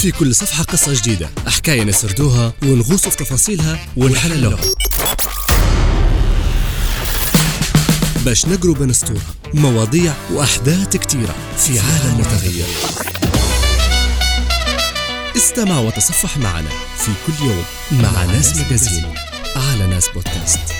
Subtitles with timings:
[0.00, 1.30] في كل صفحة قصة جديدة.
[1.46, 4.60] حكاية نسردوها ونغوصوا في تفاصيلها ونحللوها.
[8.24, 9.20] باش نقروا بين سطور
[9.54, 12.66] مواضيع وأحداث كتيرة في عالم متغير.
[15.36, 19.14] استمع وتصفح معنا في كل يوم مع ناس مجازين
[19.56, 20.79] على ناس بودكاست.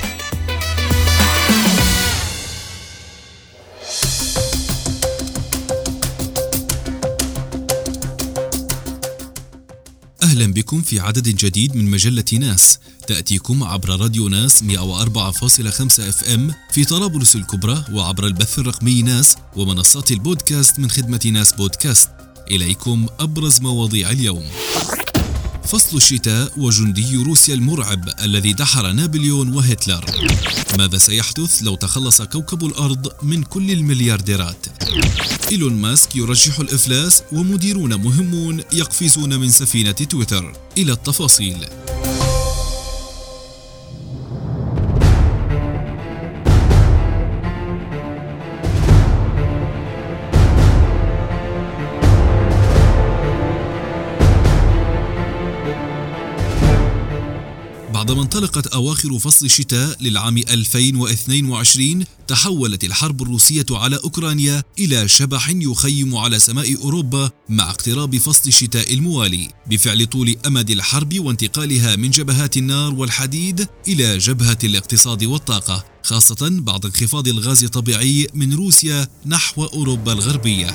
[10.41, 12.79] أهلا بكم في عدد جديد من مجلة ناس.
[13.07, 20.11] تأتيكم عبر راديو ناس 104.5 أف إم في طرابلس الكبرى وعبر البث الرقمي ناس ومنصات
[20.11, 22.11] البودكاست من خدمة ناس بودكاست.
[22.51, 24.45] إليكم أبرز مواضيع اليوم.
[25.71, 30.05] فصل الشتاء وجندي روسيا المرعب الذي دحر نابليون وهتلر.
[30.79, 34.67] ماذا سيحدث لو تخلص كوكب الأرض من كل المليارديرات؟
[35.51, 40.53] إيلون ماسك يرجح الإفلاس ومديرون مهمون يقفزون من سفينة تويتر.
[40.79, 41.57] إلى التفاصيل.
[58.11, 66.17] بعدما انطلقت أواخر فصل الشتاء للعام 2022 تحولت الحرب الروسية على أوكرانيا إلى شبح يخيم
[66.17, 72.57] على سماء أوروبا مع اقتراب فصل الشتاء الموالي بفعل طول أمد الحرب وانتقالها من جبهات
[72.57, 80.13] النار والحديد إلى جبهة الاقتصاد والطاقة خاصة بعد انخفاض الغاز الطبيعي من روسيا نحو أوروبا
[80.13, 80.67] الغربية.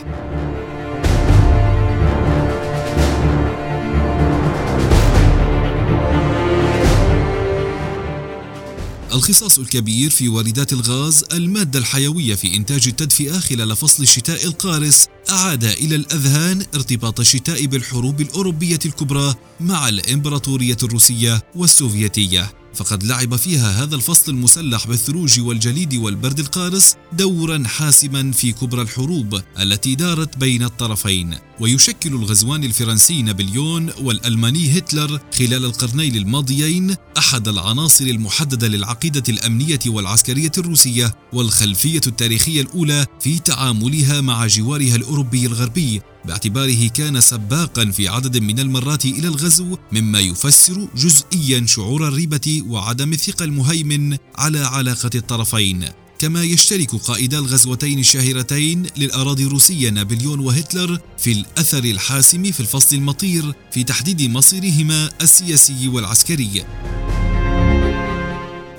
[9.16, 15.63] الخصاص الكبير في واردات الغاز المادة الحيوية في إنتاج التدفئة خلال فصل الشتاء القارس أعاد
[15.63, 22.64] إلى الأذهان ارتباط الشتاء بالحروب الأوروبية الكبرى مع الإمبراطورية الروسية والسوفيتية.
[22.76, 29.41] فقد لعب فيها هذا الفصل المسلح بالثلوج والجليد والبرد القارس دورا حاسما في كبرى الحروب
[29.59, 31.35] التي دارت بين الطرفين.
[31.59, 40.52] ويشكل الغزوان الفرنسي نابليون والألماني هتلر خلال القرنين الماضيين أحد العناصر المحددة للعقيدة الأمنية والعسكرية
[40.58, 48.38] الروسية والخلفية التاريخية الأولى في تعاملها مع جوارها الأوروبي الغربي باعتباره كان سباقا في عدد
[48.38, 55.85] من المرات إلى الغزو مما يفسر جزئيا شعور الريبة وعدم الثقه المهيمن على علاقة الطرفين.
[56.19, 63.53] كما يشترك قائدا الغزوتين الشهيرتين للأراضي الروسية نابليون وهتلر في الأثر الحاسم في الفصل المطير
[63.72, 66.66] في تحديد مصيرهما السياسي والعسكري.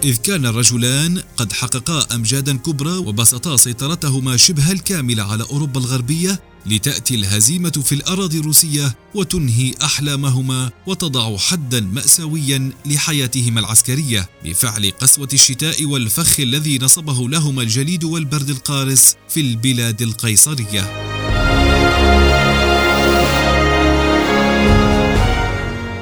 [0.05, 7.15] إذ كان الرجلان قد حققا أمجادا كبرى وبسطا سيطرتهما شبه الكاملة على أوروبا الغربية لتأتي
[7.15, 16.41] الهزيمة في الأراضي الروسية وتنهي أحلامهما وتضع حدا مأساويا لحياتهما العسكرية بفعل قسوة الشتاء والفخ
[16.41, 21.25] الذي نصبه لهما الجليد والبرد القارس في البلاد القيصرية.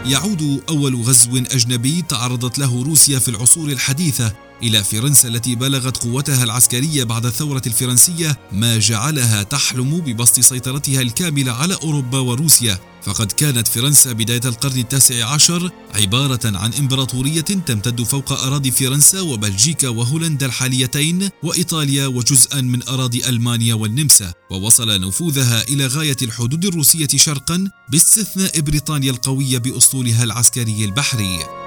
[0.06, 4.32] يعود أول غزو أجنبي تعرضت له روسيا في العصور الحديثة
[4.62, 11.53] إلى فرنسا التي بلغت قوتها العسكرية بعد الثورة الفرنسية ما جعلها تحلم ببسط سيطرتها الكاملة
[11.53, 12.78] على أوروبا وروسيا.
[13.03, 19.88] فقد كانت فرنسا بداية القرن التاسع عشر عبارة عن إمبراطورية تمتد فوق أراضي فرنسا وبلجيكا
[19.88, 24.32] وهولندا الحاليتين وإيطاليا وجزءا من أراضي ألمانيا والنمسا.
[24.50, 31.63] ووصل نفوذها إلى غاية الحدود الروسية شرقا باستثناء بريطانيا القوية بأسطولها العسكري البحري.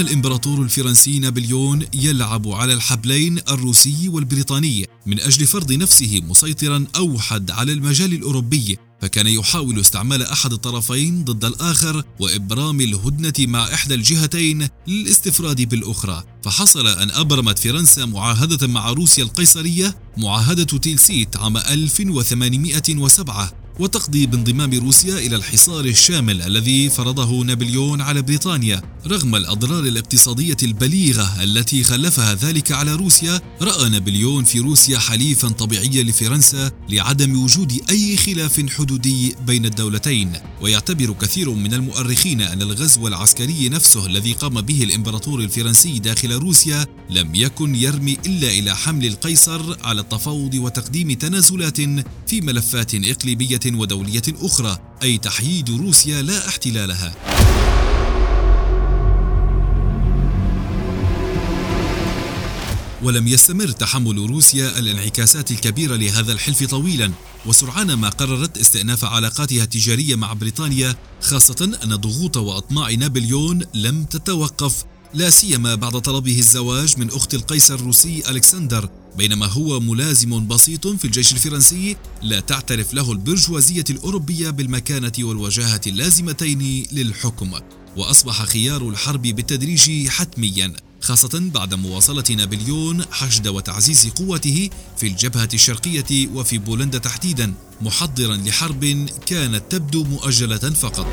[0.00, 7.72] الإمبراطور الفرنسي نابليون يلعب على الحبلين الروسي والبريطاني من أجل فرض نفسه مسيطرا اوحد على
[7.72, 15.68] المجال الأوروبي فكان يحاول استعمال أحد الطرفين ضد الآخر وإبرام الهدنة مع إحدى الجهتين للاستفراد
[15.68, 16.24] بالأخرى.
[16.42, 25.18] فحصل أن أبرمت فرنسا معاهدة مع روسيا القيصرية معاهدة تيلسيت عام 1807 وتقضي بانضمام روسيا
[25.18, 32.72] إلى الحصار الشامل الذي فرضه نابليون على بريطانيا رغم الأضرار الاقتصادية البليغة التي خلفها ذلك
[32.72, 39.66] على روسيا رأى نابليون في روسيا حليفا طبيعيا لفرنسا لعدم وجود أي خلاف حدودي بين
[39.66, 40.32] الدولتين.
[40.60, 46.86] ويعتبر كثير من المؤرخين أن الغزو العسكري نفسه الذي قام به الإمبراطور الفرنسي داخل روسيا
[47.10, 51.80] لم يكن يرمي إلا إلى حمل القيصر على التفاوض وتقديم تنازلات
[52.26, 57.14] في ملفات إقليمية ودولية أخرى أي تحييد روسيا لا احتلالها.
[63.02, 67.10] ولم يستمر تحمل روسيا الانعكاسات الكبيرة لهذا الحلف طويلا
[67.46, 74.84] وسرعان ما قررت استئناف علاقاتها التجارية مع بريطانيا خاصة أن ضغوط وأطماع نابليون لم تتوقف
[75.14, 78.88] لا سيما بعد طلبه الزواج من أخت القيصر الروسي ألكسندر.
[79.16, 86.86] بينما هو ملازم بسيط في الجيش الفرنسي لا تعترف له البرجوازية الأوروبية بالمكانة والوجاهة اللازمتين
[86.92, 87.52] للحكم
[87.96, 96.28] وأصبح خيار الحرب بالتدريج حتميا خاصة بعد مواصلة نابليون حشد وتعزيز قوته في الجبهة الشرقية
[96.34, 101.06] وفي بولندا تحديدا محضرا لحرب كانت تبدو مؤجلة فقط.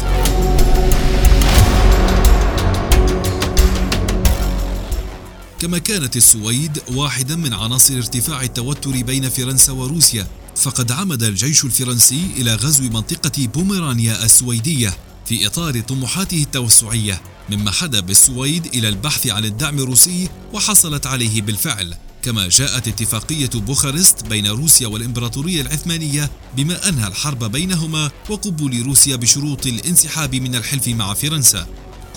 [5.59, 12.21] كما كانت السويد واحدا من عناصر ارتفاع التوتر بين فرنسا وروسيا فقد عمد الجيش الفرنسي
[12.37, 19.45] إلى غزو منطقة بوميرانيا السويدية في إطار طموحاته التوسعية مما حدا بالسويد إلى البحث عن
[19.45, 27.07] الدعم الروسي وحصلت عليه بالفعل كما جاءت اتفاقية بوخارست بين روسيا والإمبراطورية العثمانية بما أنهى
[27.07, 31.67] الحرب بينهما وقبول روسيا بشروط الانسحاب من الحلف مع فرنسا.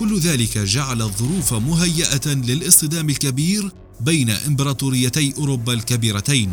[0.01, 3.71] كل ذلك جعل الظروف مهيئة للاصطدام الكبير
[4.01, 6.53] بين إمبراطوريتي أوروبا الكبيرتين.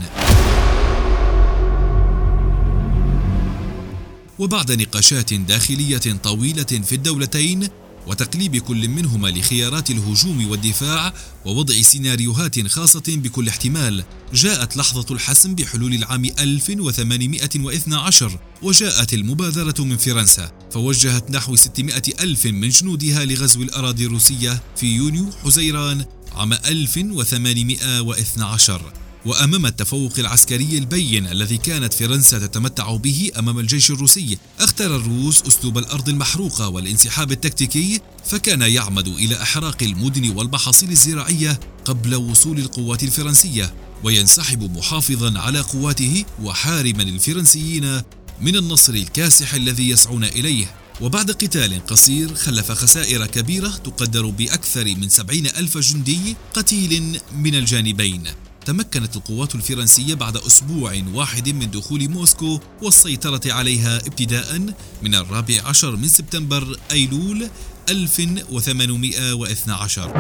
[4.40, 7.68] وبعد نقاشات داخلية طويلة في الدولتين
[8.08, 11.14] وتقليب كل منهما لخيارات الهجوم والدفاع
[11.46, 20.52] ووضع سيناريوهات خاصة بكل احتمال جاءت لحظة الحسم بحلول العام 1812 وجاءت المبادرة من فرنسا
[20.72, 29.66] فوجهت نحو 600 ألف من جنودها لغزو الأراضي الروسية في يونيو حزيران عام 1812 وأمام
[29.66, 36.10] التفوق العسكري البين الذي كانت فرنسا تتمتع به أمام الجيش الروسي اختار الروس أسلوب الأرض
[36.10, 44.78] المحروقة والانسحاب التكتيكي فكان يعمد إلى إحراق المدن والمحاصيل الزراعية قبل وصول القوات الفرنسية وينسحب
[44.78, 48.02] محافظا على قواته وحارما الفرنسيين
[48.42, 50.76] من النصر الكاسح الذي يسعون إليه.
[51.02, 58.24] وبعد قتال قصير خلف خسائر كبيرة تقدر بأكثر من سبعين ألف جندي قتيل من الجانبين.
[58.68, 64.60] تمكنت القوات الفرنسية بعد أسبوع واحد من دخول موسكو والسيطرة عليها ابتداء
[65.04, 67.48] من الرابع عشر من سبتمبر أيلول
[67.90, 70.12] 1812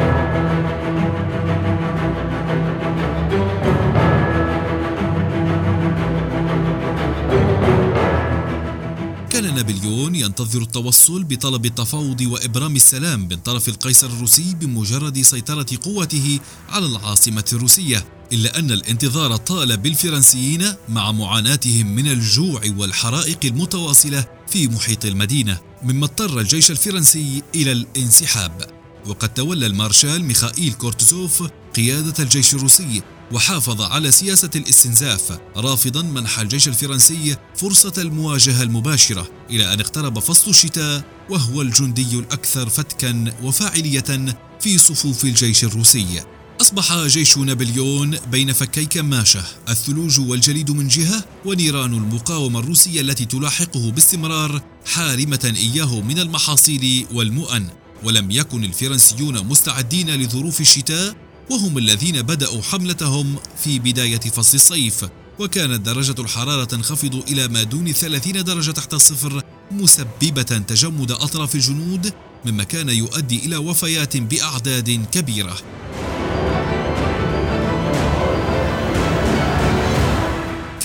[9.30, 16.40] كان نابليون ينتظر التوصل بطلب التفاوض وإبرام السلام من طرف القيصر الروسي بمجرد سيطرة قوته
[16.70, 18.17] على العاصمة الروسية.
[18.34, 26.06] إلا أن الانتظار طال بالفرنسيين مع معاناتهم من الجوع والحرائق المتواصلة في محيط المدينة مما
[26.06, 28.78] اضطر الجيش الفرنسي إلى الانسحاب.
[29.08, 31.44] وقد تولى المارشال ميخائيل كورتزوف
[31.76, 33.02] قيادة الجيش الروسي
[33.32, 40.52] وحافظ على سياسة الاستنزاف رافضا منح الجيش الفرنسي فرصة المواجهة المباشرة إلى أن اقترب فصل
[40.52, 46.24] الشتاء وهو الجندي الأكثر فتكا وفاعلية في صفوف الجيش الروسي.
[46.62, 53.92] أصبح جيش نابليون بين فكي كماشة الثلوج والجليد من جهة ونيران المقاومة الروسية التي تلاحقه
[53.92, 57.68] باستمرار حارمة إياه من المحاصيل والمؤن.
[58.04, 61.16] ولم يكن الفرنسيون مستعدين لظروف الشتاء
[61.52, 65.06] وهم الذين بدأوا حملتهم في بداية فصل الصيف.
[65.40, 72.14] وكانت درجة الحرارة تنخفض إلى ما دون 30 درجة تحت الصفر مسببة تجمد أطراف الجنود
[72.46, 75.58] مما كان يؤدي إلى وفيات بأعداد كبيرة.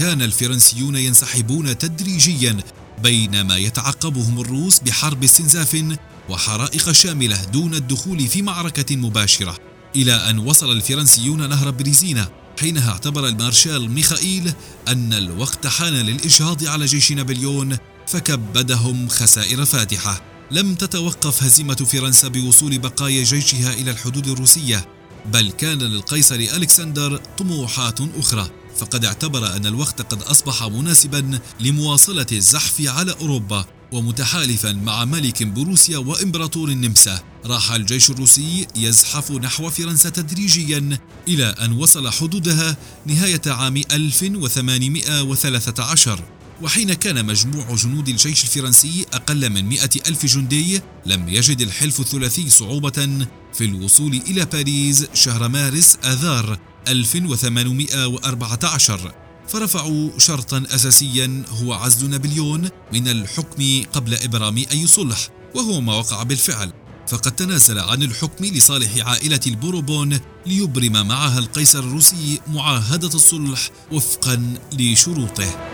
[0.03, 2.57] كان الفرنسيون ينسحبون تدريجيا
[3.03, 5.85] بينما يتعقبهم الروس بحرب استنزاف
[6.29, 9.57] وحرائق شاملة دون الدخول في معركة مباشرة.
[9.97, 12.29] إلى أن وصل الفرنسيون نهر بريزينا
[12.61, 14.53] حينها اعتبر المارشال ميخائيل
[14.89, 20.23] أن الوقت حان للإجهاز على جيش نابليون فكبدهم خسائر فادحة.
[20.51, 24.89] لم تتوقف هزيمة فرنسا بوصول بقايا جيشها إلى الحدود الروسية
[25.27, 28.62] بل كان للقيصر ألكسندر طموحات أخرى.
[28.76, 35.99] فقد اعتبر أن الوقت قد أصبح مناسبا لمواصلة الزحف على أوروبا ومتحالفا مع ملك بروسيا
[35.99, 37.21] وإمبراطور النمسا.
[37.47, 40.99] راح الجيش الروسي يزحف نحو فرنسا تدريجيا
[41.29, 42.76] إلى أن وصل حدودها
[43.07, 46.25] نهاية عام 1813
[46.62, 52.50] وحين كان مجموع جنود الجيش الفرنسي أقل من مئة ألف جندي لم يجد الحلف الثلاثي
[52.50, 59.15] صعوبة في الوصول إلى باريس شهر مارس آذار 1814
[59.49, 66.23] فرفعوا شرطا اساسيا هو عزل نابليون من الحكم قبل إبرام أي صلح وهو ما وقع
[66.23, 66.73] بالفعل
[67.09, 75.73] فقد تنازل عن الحكم لصالح عائلة البوروبون ليبرم معها القيصر الروسي معاهدة الصلح وفقا لشروطه.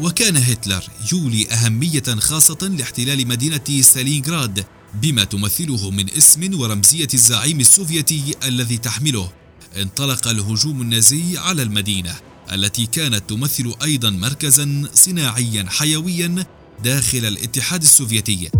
[0.00, 8.34] وكان هتلر يولي أهمية خاصة لاحتلال مدينة ستالينغراد بما تمثله من اسم ورمزية الزعيم السوفيتي
[8.44, 9.32] الذي تحمله.
[9.76, 12.14] انطلق الهجوم النازي على المدينة
[12.52, 16.46] التي كانت تمثل أيضا مركزا صناعيا حيويا
[16.84, 18.50] داخل الاتحاد السوفيتي.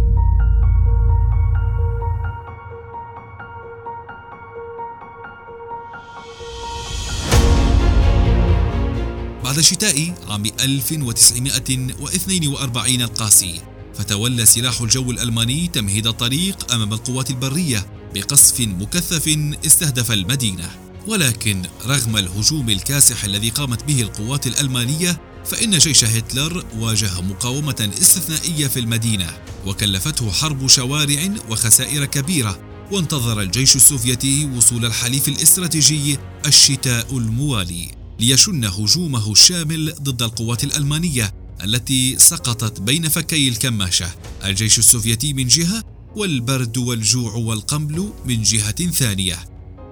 [9.56, 13.60] بعد شتاء عام 1942 القاسي
[13.94, 20.70] فتولى سلاح الجو الألماني تمهيد الطريق أمام القوات البرية بقصف مكثف استهدف المدينة.
[21.06, 28.66] ولكن رغم الهجوم الكاسح الذي قامت به القوات الألمانية فإن جيش هتلر واجه مقاومة استثنائية
[28.66, 32.60] في المدينة وكلفته حرب شوارع وخسائر كبيرة
[32.92, 38.05] وانتظر الجيش السوفيتي وصول الحليف الاستراتيجي الشتاء الموالي.
[38.20, 44.10] ليشن هجومه الشامل ضد القوات الألمانية التي سقطت بين فكي الكماشة
[44.44, 45.84] الجيش السوفيتي من جهة
[46.16, 49.36] والبرد والجوع والقمل من جهة ثانية.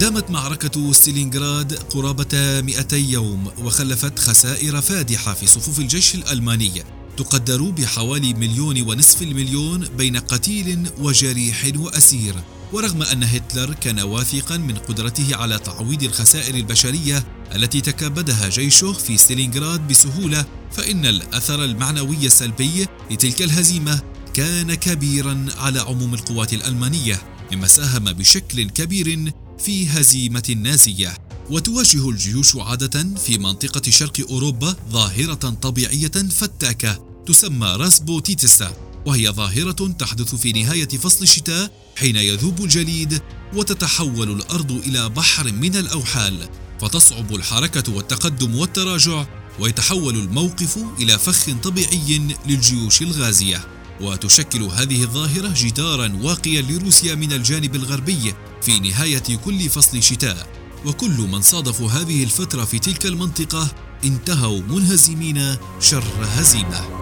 [0.00, 6.72] دامت معركة ستالينغراد قرابة 200 يوم وخلفت خسائر فادحة في صفوف الجيش الألماني.
[7.16, 12.34] تقدر بحوالي مليون ونصف المليون بين قتيل وجريح وأسير.
[12.72, 19.16] ورغم أن هتلر كان واثقا من قدرته على تعويض الخسائر البشرية التي تكبدها جيشه في
[19.16, 24.00] ستالينغراد بسهولة فإن الأثر المعنوي السلبي لتلك الهزيمة
[24.34, 29.32] كان كبيرا على عموم القوات الألمانية مما ساهم بشكل كبير
[29.64, 31.16] في هزيمة النازية
[31.50, 38.76] وتواجه الجيوش عادة في منطقة شرق أوروبا ظاهرة طبيعية فتاكة تسمى راسبوتيتسا
[39.06, 43.22] وهي ظاهرة تحدث في نهاية فصل الشتاء حين يذوب الجليد
[43.54, 46.48] وتتحول الأرض إلى بحر من الأوحال
[46.80, 49.26] فتصعب الحركة والتقدم والتراجع
[49.60, 53.79] ويتحول الموقف إلى فخ طبيعي للجيوش الغازية.
[54.00, 60.46] وتشكل هذه الظاهرة جدارا واقيا لروسيا من الجانب الغربي في نهاية كل فصل شتاء.
[60.86, 63.68] وكل من صادفوا هذه الفترة في تلك المنطقة
[64.04, 66.99] انتهوا منهزمين شر هزيمة.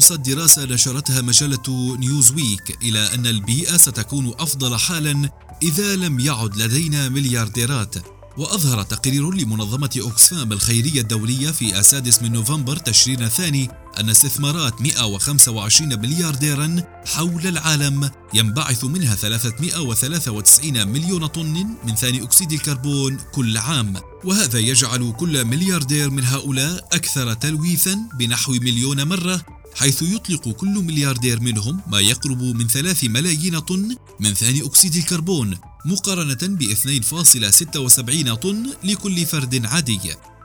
[0.00, 5.30] خلصت دراسة نشرتها مجلة نيوزويك إلى أن البيئة ستكون أفضل حالا
[5.62, 7.94] إذا لم يعد لدينا مليارديرات.
[8.38, 16.00] وأظهر تقرير لمنظمة أوكسفام الخيرية الدولية في السادس من نوفمبر تشرين الثاني أن استثمارات 125
[16.00, 23.94] مليارديرا حول العالم ينبعث منها 393 مليون طن من ثاني أكسيد الكربون كل عام.
[24.24, 31.40] وهذا يجعل كل ملياردير من هؤلاء أكثر تلويثا بنحو مليون مرة حيث يطلق كل ملياردير
[31.40, 38.66] منهم ما يقرب من ثلاث ملايين طن من ثاني أكسيد الكربون مقارنة ب 2.76 طن
[38.84, 40.00] لكل فرد عادي.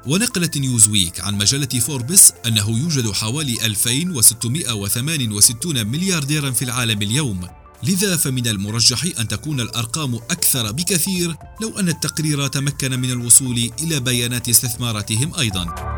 [0.08, 7.48] ونقلت نيوزويك عن مجلة فوربس أنه يوجد حوالي 2668 مليارديرا في العالم اليوم.
[7.84, 14.00] لذا فمن المرجح أن تكون الأرقام أكثر بكثير لو أن التقرير تمكن من الوصول إلى
[14.00, 15.95] بيانات استثماراتهم أيضاً.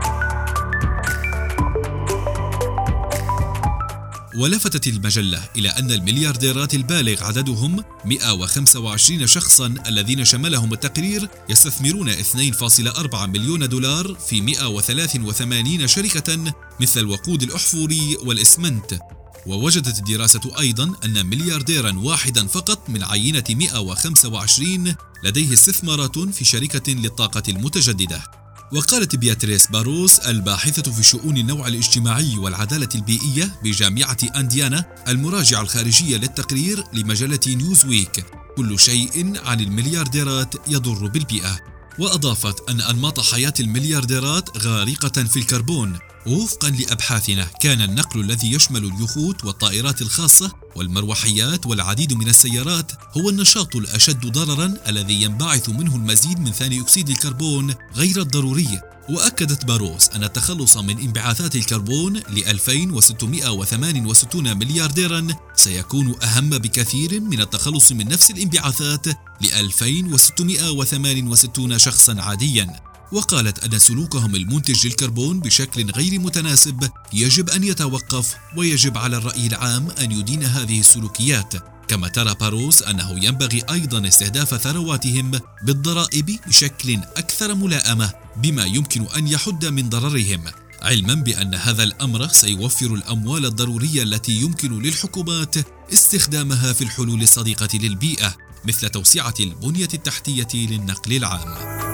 [4.38, 13.70] ولفتت المجلة إلى أن المليارديرات البالغ عددهم 125 شخصا الذين شملهم التقرير يستثمرون 2.4 مليون
[13.70, 19.00] دولار في 183 شركة مثل الوقود الأحفوري والإسمنت.
[19.46, 27.44] ووجدت الدراسة أيضا أن مليارديرا واحدا فقط من عينة 125 لديه استثمارات في شركة للطاقة
[27.50, 28.47] المتجددة.
[28.74, 36.84] وقالت بياتريس باروس الباحثة في شؤون النوع الاجتماعي والعدالة البيئية بجامعة أنديانا المراجعة الخارجية للتقرير
[36.94, 38.26] لمجلة نيوزويك.
[38.58, 41.60] كل شيء عن المليارديرات يضر بالبيئة.
[42.00, 46.00] وأضافت أن أنماط حياة المليارديرات غارقة في الكربون.
[46.28, 53.76] وفقا لأبحاثنا كان النقل الذي يشمل اليخوت والطائرات الخاصة والمروحيات والعديد من السيارات هو النشاط
[53.76, 58.82] الأشد ضررا الذي ينبعث منه المزيد من ثاني أكسيد الكربون غير الضروري.
[59.10, 67.92] وأكدت باروس أن التخلص من انبعاثات الكربون ل 2668 مليارديرا سيكون أهم بكثير من التخلص
[67.92, 69.08] من نفس الانبعاثات
[69.42, 72.87] ل 2668 شخصا عاديا.
[73.12, 79.90] وقالت أن سلوكهم المنتج للكربون بشكل غير متناسب يجب أن يتوقف ويجب على الرأي العام
[79.92, 81.54] أن يدين هذه السلوكيات
[81.88, 85.32] كما ترى باروس أنه ينبغي أيضا استهداف ثرواتهم
[85.64, 90.44] بالضرائب بشكل أكثر ملائمة بما يمكن أن يحد من ضررهم
[90.82, 95.56] علما بأن هذا الأمر سيوفر الأموال الضرورية التي يمكن للحكومات
[95.94, 98.36] استخدامها في الحلول الصديقة للبيئة
[98.66, 101.87] مثل توسعة البنية التحتية للنقل العام.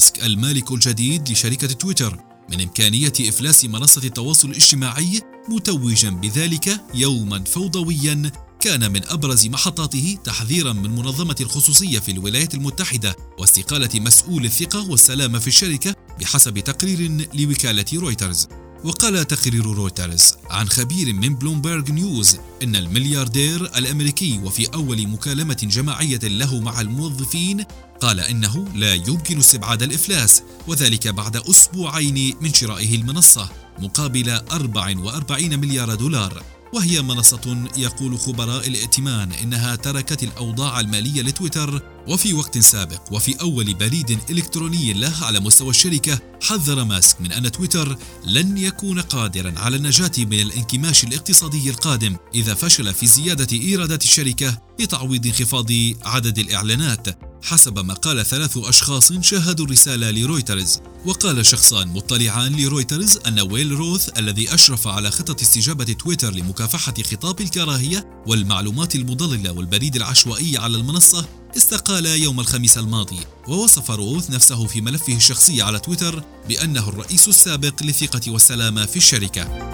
[0.00, 2.18] ماسك المالك الجديد لشركة تويتر.
[2.50, 10.72] من إمكانية إفلاس منصة التواصل الاجتماعي متوجا بذلك يوما فوضويا كان من أبرز محطاته تحذيرا
[10.72, 17.84] من منظمة الخصوصية في الولايات المتحدة واستقالة مسؤول الثقة والسلامة في الشركة بحسب تقرير لوكالة
[17.94, 18.48] رويترز.
[18.84, 26.18] وقال تقرير رويترز عن خبير من بلومبرج نيوز إن الملياردير الأمريكي وفي أول مكالمة جماعية
[26.22, 27.64] له مع الموظفين
[28.00, 35.94] قال إنه لا يمكن استبعاد الإفلاس وذلك بعد أسبوعين من شرائه المنصة مقابل 44 مليار
[35.94, 36.42] دولار.
[36.72, 43.74] وهي منصة يقول خبراء الائتمان إنها تركت الأوضاع المالية لتويتر وفي وقت سابق وفي أول
[43.74, 49.76] بريد إلكتروني له على مستوى الشركة حذر ماسك من أن تويتر لن يكون قادرا على
[49.76, 55.70] النجاة من الانكماش الاقتصادي القادم إذا فشل في زيادة إيرادات الشركة لتعويض انخفاض
[56.02, 57.18] عدد الإعلانات.
[57.42, 60.78] حسب ما قال ثلاث أشخاص شاهدوا الرسالة لرويترز.
[61.06, 67.40] وقال شخصان مطلعان لرويترز أن ويل روث الذي أشرف على خطة استجابة تويتر لمكافحة خطاب
[67.40, 74.80] الكراهية والمعلومات المضللة والبريد العشوائي على المنصة استقال يوم الخميس الماضي ووصف روث نفسه في
[74.80, 79.70] ملفه الشخصي على تويتر بأنه الرئيس السابق للثقة والسلامة في الشركة.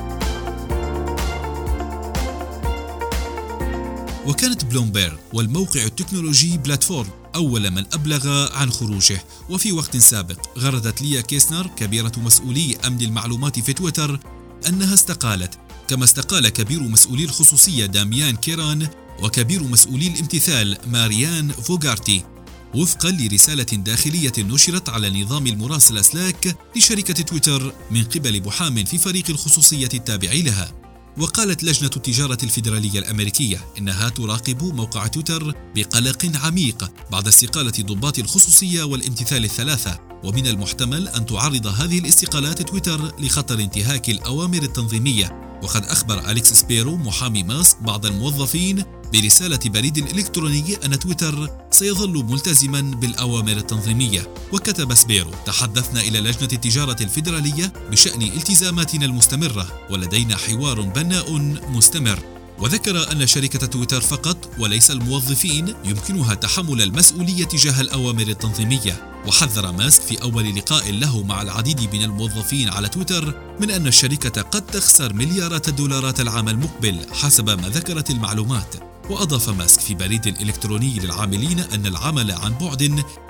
[4.27, 11.21] وكانت بلومبرج والموقع التكنولوجي Platformer أول من أبلغ عن خروجه وفي وقت سابق غردت ليا
[11.21, 14.21] كيسنر كبيرة مسؤولي أمن المعلومات في تويتر
[14.69, 15.59] أنها استقالت
[15.89, 18.89] كما استقال كبير مسؤولي الخصوصية داميان كيران
[19.23, 22.23] وكبير مسؤولي الامتثال ماريان فوغارتي
[22.75, 29.25] وفقا لرسالة داخلية نشرت على نظام المراسلة Slack لشركة تويتر من قبل محام في فريق
[29.31, 30.73] الخصوصية التابع لها.
[31.19, 38.83] وقالت لجنة التجارة الفيدرالية الأمريكية إنها تراقب موقع تويتر بقلق عميق بعد استقالة ضباط الخصوصية
[38.83, 45.47] والامتثال الثلاثة ومن المحتمل أن تعرض هذه الاستقالات تويتر لخطر انتهاك الأوامر التنظيمية.
[45.63, 52.81] وقد أخبر أليكس سبيرو محامي ماسك بعض الموظفين برسالة بريد إلكتروني أن تويتر سيظل ملتزما
[52.81, 54.35] بالأوامر التنظيمية.
[54.53, 61.33] وكتب سبيرو تحدثنا إلى لجنة التجارة الفيدرالية بشأن التزاماتنا المستمرة ولدينا حوار بناء
[61.69, 62.19] مستمر.
[62.59, 69.13] وذكر أن شركة تويتر فقط وليس الموظفين يمكنها تحمل المسؤولية تجاه الأوامر التنظيمية.
[69.27, 74.43] وحذر ماسك في أول لقاء له مع العديد من الموظفين على تويتر من أن الشركة
[74.43, 78.96] قد تخسر مليارات الدولارات العام المقبل حسب ما ذكرت المعلومات.
[79.11, 82.83] وأضاف ماسك في بريد إلكتروني للعاملين أن العمل عن بعد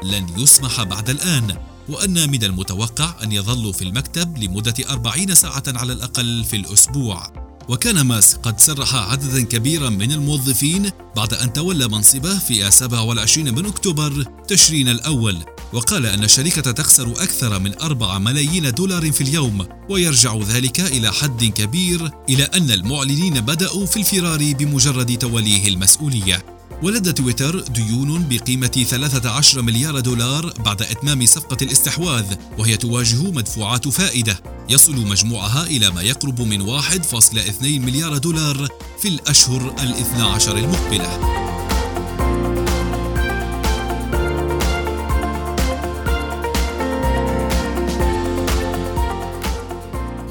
[0.02, 1.56] لن يسمح بعد الآن
[1.88, 7.46] وأن من المتوقع أن يظلوا في المكتب لمدة أربعين ساعة على الأقل في الأسبوع.
[7.68, 13.66] وكان ماسك قد سرح عددا كبيرا من الموظفين بعد أن تولى منصبه في 27 من
[13.66, 15.44] أكتوبر تشرين الأول.
[15.72, 21.44] وقال أن الشركة تخسر أكثر من 4 ملايين دولار في اليوم ويرجع ذلك إلى حد
[21.44, 26.44] كبير إلى أن المعلنين بدأوا في الفرار بمجرد توليه المسؤولية.
[26.82, 34.40] ولدى تويتر ديون بقيمة 13 مليار دولار بعد إتمام صفقة الاستحواذ وهي تواجه مدفوعات فائدة.
[34.70, 38.68] يصل مجموعها إلى ما يقرب من 1.2 مليار دولار
[39.02, 41.45] في الأشهر الاثنى عشر المقبلة.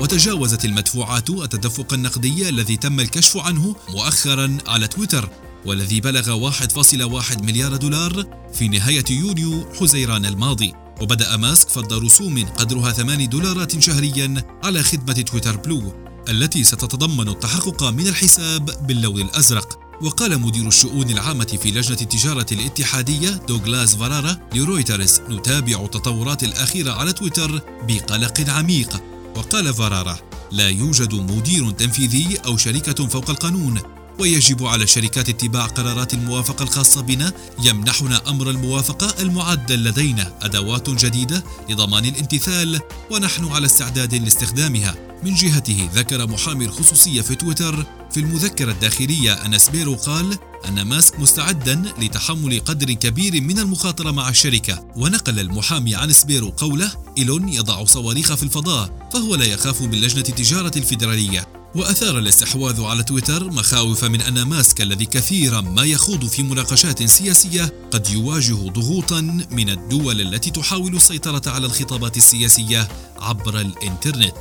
[0.05, 5.29] وتجاوزت المدفوعات التدفق النقدي الذي تم الكشف عنه مؤخرا على تويتر
[5.65, 10.73] والذي بلغ 1.1 مليار دولار في نهاية يونيو حزيران الماضي.
[11.01, 15.93] وبدأ ماسك فرض رسوم قدرها 8 دولارات شهريا على خدمة تويتر Blue
[16.29, 19.79] التي ستتضمن التحقق من الحساب باللون الأزرق.
[20.01, 27.13] وقال مدير الشؤون العامة في لجنة التجارة الاتحادية دوغلاس فارارا لرويترز نتابع التطورات الأخيرة على
[27.13, 29.14] تويتر بقلق عميق.
[29.35, 30.17] وقال فارارا
[30.51, 33.94] لا يوجد مدير تنفيذي أو شركة فوق القانون.
[34.19, 41.43] ويجب على الشركات اتباع قرارات الموافقة الخاصة بنا يمنحنا أمر الموافقة المعدل لدينا أدوات جديدة
[41.69, 44.95] لضمان الامتثال ونحن على استعداد لاستخدامها.
[45.23, 51.19] من جهته ذكر محامي الخصوصية في تويتر في المذكرة الداخلية أن سبيرو قال أن ماسك
[51.19, 54.87] مستعدا لتحمل قدر كبير من المخاطرة مع الشركة.
[54.95, 60.25] ونقل المحامي عن سبيرو قوله إيلون يضع صواريخ في الفضاء فهو لا يخاف من لجنة
[60.29, 61.54] التجارة الفيدرالية.
[61.75, 67.73] وأثار الاستحواذ على تويتر مخاوف من أن ماسك الذي كثيرا ما يخوض في مناقشات سياسية
[67.91, 72.87] قد يواجه ضغوطا من الدول التي تحاول السيطرة على الخطابات السياسية
[73.19, 74.35] عبر الإنترنت.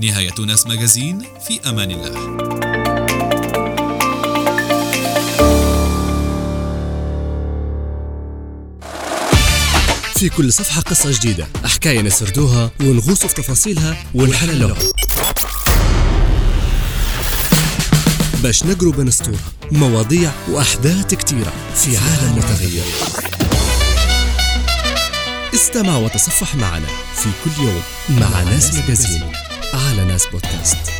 [0.00, 2.73] نهاية ناس ماجازين في أمان الله.
[10.24, 11.46] في كل صفحة قصة جديدة.
[11.64, 14.76] حكاية نسردوها ونغوص في تفاصيلها ونحللوها
[18.42, 19.36] باش نقرب بنسطور
[19.72, 22.84] مواضيع وأحداث كتيرة في عالم متغير.
[25.54, 29.32] استمع وتصفح معنا في كل يوم مع ناس مجازين
[29.74, 30.93] على ناس بودكاست.